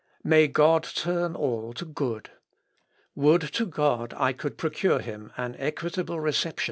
[0.23, 2.31] May God turn all to good.
[3.13, 6.59] Would to God I could procure him an equitable reception!"